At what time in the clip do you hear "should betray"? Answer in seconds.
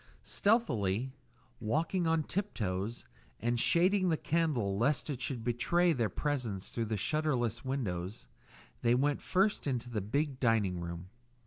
5.21-5.93